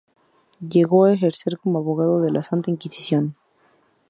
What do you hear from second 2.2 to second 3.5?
de la Santa Inquisición.